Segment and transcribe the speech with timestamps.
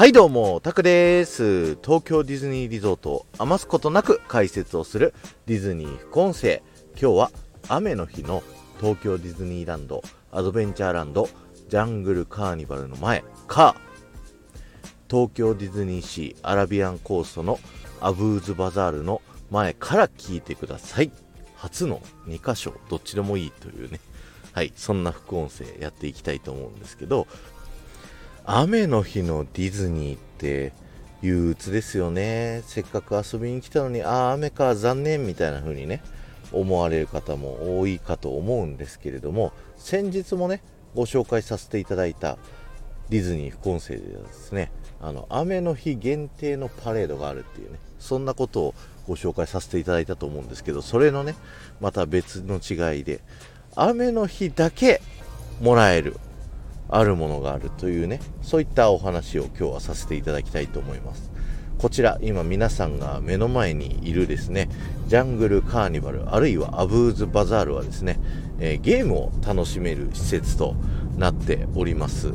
[0.00, 1.76] はいどうも、タクです。
[1.84, 5.12] 東京ディズニーリゾートを余すことなく解説をする
[5.44, 6.62] ディズニー副音声。
[6.98, 7.30] 今日は
[7.68, 8.42] 雨の日の
[8.80, 10.02] 東京ディズニーランド、
[10.32, 11.28] アドベンチャーランド、
[11.68, 13.76] ジャングルカーニバルの前か、
[15.10, 17.60] 東京ディズニーシーアラビアンコーストの
[18.00, 19.20] アブーズバザールの
[19.50, 21.12] 前から聞いてください。
[21.56, 24.00] 初の2箇所、どっちでもいいというね。
[24.52, 27.26] はい、そんな副音声やっていきたいと思うんですけど、
[28.52, 30.72] 雨の日のディズニーって
[31.22, 32.64] 憂鬱ですよね。
[32.66, 36.02] せっかく遊びに来たのに、ああ、雨か、残念みたいな風にね、
[36.50, 40.64] 思われる方も多いかと思うんですけれども、先日もね、
[40.96, 42.38] ご紹介させていただいた
[43.08, 48.74] ディズニー副音声ではですね、あの、雨の日限定のパレードがあるっていうね、そんなことを
[49.06, 51.36] ご紹介させていただいたと思うんですけど、それのね、
[51.80, 53.20] また別の違いで、
[53.76, 55.00] 雨の日だけ
[55.60, 56.16] もらえる
[56.90, 61.30] あるものがあるというねそういったお話を今日はさせていただきたいと思います。
[61.80, 64.68] こちら今皆さんが目の前にいるですね
[65.06, 68.20] ジャングルカーニバルあるいはアブーズバザールはですね、
[68.58, 70.74] えー、ゲームを楽しめる施設と
[71.16, 72.34] なっております、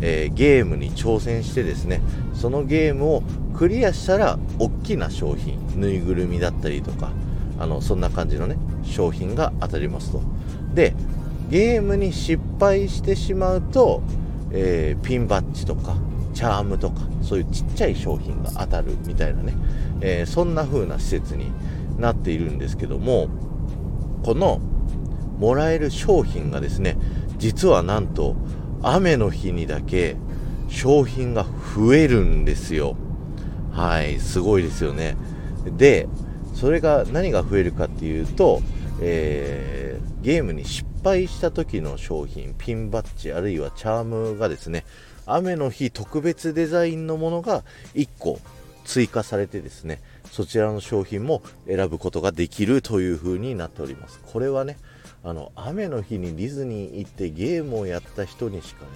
[0.00, 2.00] えー、ゲームに挑戦してですね
[2.32, 3.22] そのゲームを
[3.54, 7.10] クリアしたら大きな商品ぬいぐるみだったりとか
[7.58, 10.22] あのそんな感じのね商品が当たりますと。
[10.74, 10.94] で
[11.48, 14.02] ゲームに失敗してしまうと、
[14.52, 15.96] えー、ピンバッジとか
[16.34, 19.54] チャームとかそういうちっちゃい商品が当たるみたいなね、
[20.00, 21.52] えー、そんな風な施設に
[21.98, 23.28] なっているんですけども
[24.22, 24.60] この
[25.38, 26.96] もらえる商品がですね
[27.38, 28.36] 実はなんと
[28.82, 30.16] 雨の日にだけ
[30.68, 32.96] 商品が増えるんですよ。
[33.72, 35.16] はいすごいですよね。
[35.76, 36.08] で
[36.54, 38.60] それが何が増えるかっていうと、
[39.00, 44.84] えー、ゲームに失敗した時の商品、ピンバッジあるいはチャームがですね、
[45.26, 48.40] 雨の日特別デザインのものが1個
[48.84, 50.00] 追加されてですね、
[50.30, 54.20] そちらの商品も選ぶことができるという風になっております。
[54.24, 54.78] これはね、
[55.24, 58.90] あの、雨の日にディズニー行ってゲームをやった人にしかね、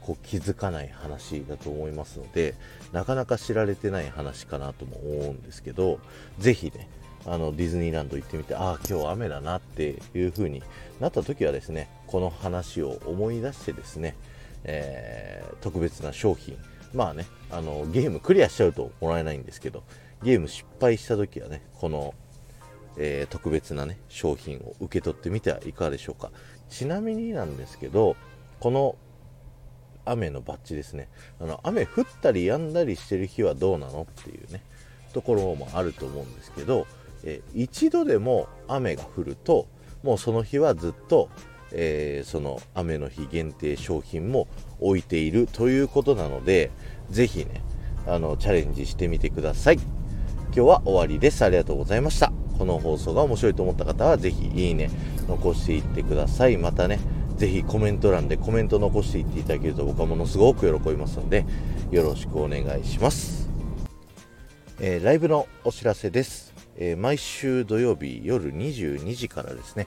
[0.00, 2.54] こう気づかない話だと思いますので、
[2.92, 5.98] なかなか知られてない話かなとも思うんですけど、
[6.38, 6.88] ぜひね、
[7.26, 10.62] あのディズニーランド行ってみてああ今日雨だなっていう風に
[11.00, 14.16] なった時はですねこの話を思い出してですね、
[14.64, 16.56] えー、特別な商品
[16.92, 19.84] まあねあのゲームクリアしちゃうともらえないんですけど
[20.22, 22.14] ゲーム失敗した時はねこの、
[22.98, 26.30] えー、特別なね商品を受け取ってみてはいかがでしょうか。
[26.70, 28.16] ちなみになんですけど
[28.58, 28.96] この
[30.06, 31.08] 雨のバッジですね。
[31.40, 34.62] あの雨降ったり止んだりしてる日はどうなのっていうね
[35.12, 36.86] ところもあると思うんですけど
[37.24, 39.66] え一度でも雨が降ると
[40.02, 41.30] もうその日はずっと、
[41.72, 44.46] えー、その雨の日限定商品も
[44.80, 46.70] 置いているということなので
[47.10, 47.62] ぜひね
[48.06, 49.76] あのチャレンジしてみてください。
[49.76, 51.42] 今日は終わりです。
[51.44, 52.30] ありがとうございました。
[52.58, 54.88] この放送が面白いと思った方はぜひいいね
[55.26, 56.56] 残していってください。
[56.58, 57.00] またね
[57.36, 61.44] ぜひコメント欄でコメント残していっていただけると僕はものすごく喜びますので
[61.90, 63.48] よろしくお願いします、
[64.78, 66.53] えー、ライブのお知らせです。
[66.76, 69.86] えー、毎週土曜日夜22時からですね、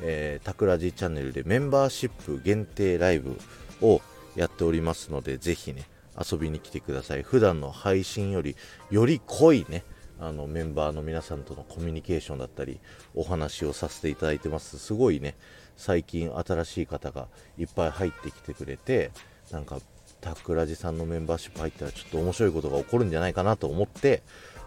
[0.00, 3.38] えー、タクラジチャンネルでメンバーシップ限定ライブ
[3.80, 4.00] を
[4.34, 5.84] やっておりますので、ぜひね、
[6.18, 7.22] 遊びに来てください。
[7.22, 8.56] 普段の配信より
[8.90, 9.84] より濃いね、
[10.18, 12.80] あのメンバーの皆さんとのコミュニケーションだったり、
[13.14, 14.78] お話をさせていただいてます。
[14.78, 15.34] すごいね、
[15.76, 19.10] 最近新しい方がいっぱい入ってきてくれて、
[19.50, 19.78] なんか、
[20.20, 24.22] タクラジさんのメンバーシップ入ったらちょっと面白いことが起こるんじゃないかなと思って、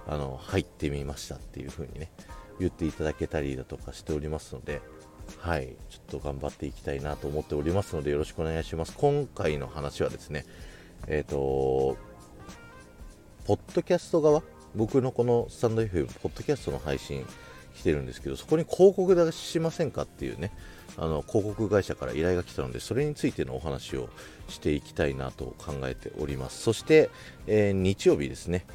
[0.08, 2.10] あの入ってみましたっていう風にね
[2.60, 4.82] 言っていただけたりだとかしておりますので
[5.38, 8.96] はいちょっと頑張っていきたいなと思っておりますのでよろしくお願いします。
[8.98, 10.46] 今回の話はですね
[11.08, 11.98] えっ、ー、と
[13.46, 14.42] ポッドキャスト側
[14.76, 17.26] 僕のこのスタンド FM ポッドキャストの配信
[17.76, 20.52] 来てるんですけどそこに広告出しませんかっていうね
[20.98, 24.10] あの広告会社から依頼が来たのでそれについてのお話を
[24.48, 26.62] していきたいなと考えております。
[26.62, 27.10] そして、
[27.48, 28.66] えー、日曜日ですね。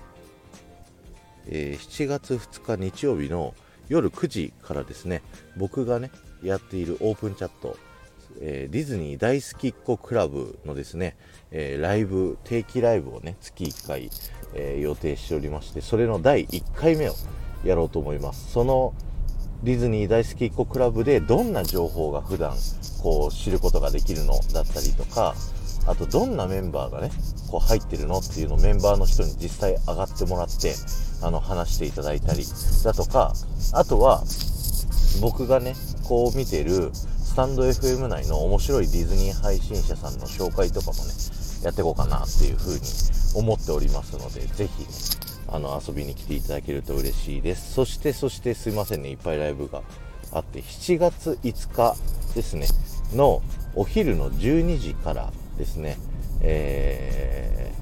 [1.47, 3.55] えー、7月2日日曜日の
[3.89, 5.23] 夜9時からですね。
[5.57, 6.11] 僕がね
[6.43, 7.77] やっているオープンチャット、
[8.41, 11.17] えー、ディズニー大好きっ子クラブのですね、
[11.51, 14.11] えー、ライブ定期ライブをね月1回、
[14.55, 17.15] え予定しておりましてそれの第1回目を
[17.65, 18.53] やろうと思います。
[18.53, 18.95] その
[19.65, 22.55] ディズニー大好きっ子クラブでどんな情報が普段
[23.03, 25.35] こう知ることができるのだったりとか
[25.87, 27.11] あとどんなメンバーがね
[27.51, 30.75] こう入ってるのっていうのをメンバーの人に実際上がってもらって
[31.23, 32.45] あの話していただいたり
[32.85, 33.33] だとか
[33.73, 34.23] あとは
[35.21, 35.75] 僕がね
[36.05, 36.91] こう見てる
[37.35, 41.11] スタンド FM 内の面白いディズニー配信者さんの紹介とかもね、
[41.65, 42.81] やっていこうかなっていうふうに
[43.35, 44.89] 思っておりますので、ぜひ、ね、
[45.49, 47.73] あの、遊びに来ていただけると嬉しいです。
[47.73, 49.83] そして、そしてすいませんね、いっぱいライブが
[50.33, 51.97] あって、7月5日
[52.35, 52.67] ですね、
[53.15, 53.43] の
[53.75, 55.97] お昼の12時からですね、
[56.41, 57.73] え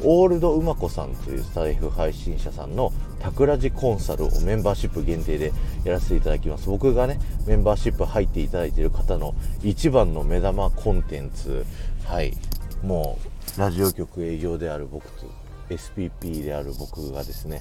[0.00, 5.52] ー、オールドうまこさんというスタイフ配信者さんのタクラジコンサルをメンバーシップ限定で
[5.84, 6.68] やらせていただきます。
[6.68, 11.64] 僕がね、メンバーシップ入っていただいている方の一番の目玉コンテンツ、
[12.04, 12.34] はい、
[12.82, 13.18] も
[13.56, 15.26] う、ラジオ局営業である僕と、
[15.70, 17.60] SPP である僕がですね、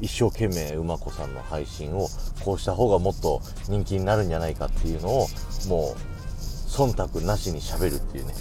[0.00, 2.08] 一生懸命うまこさんの配信を
[2.44, 5.26] こうした方がもっと人気になるんじゃないかっていうのを
[5.68, 5.96] もう
[6.40, 8.34] 忖度なしにしゃべるっていうね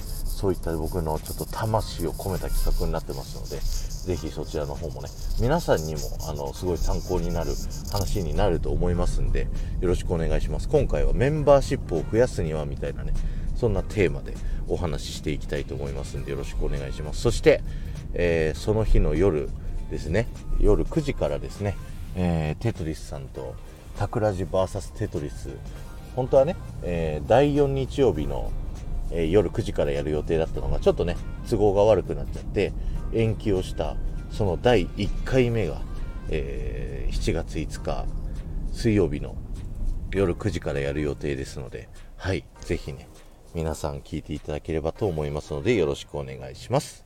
[0.43, 5.07] そういった僕のちょっと魂を込めた企画になってますので、ぜひそちらの方もね、
[5.39, 7.51] 皆さんにも、あの、すごい参考になる
[7.93, 9.47] 話になると思いますんで、
[9.79, 10.67] よろしくお願いします。
[10.67, 13.13] 今回はメンバーシップを増やすには、みたいなね、
[13.55, 14.33] そんなテーマで
[14.67, 17.21] お話ししていきたいと思いますんで、よろしくお願いします。
[17.21, 17.63] そして、
[18.13, 19.49] えー、その日の夜
[19.89, 20.27] ですね、
[20.59, 21.75] 夜9時からですね、
[22.15, 23.55] えー、テトリスさんと、
[23.97, 25.49] タクラジ VS テトリス、
[26.15, 28.51] 本当はね、えー、第4日曜日の
[29.13, 31.15] え、夜9時からやる予定だったのがちょっとね
[31.49, 32.73] 都合が悪くなっちゃって
[33.13, 33.95] 延期をした
[34.31, 35.81] その第1回目が、
[36.29, 38.05] え、7月5日
[38.71, 39.35] 水曜日の
[40.11, 43.07] 夜9時からやる予定ですのではいぜひね
[43.53, 47.05] 皆さん聞いていただければと思いますのでよろしくお願いします。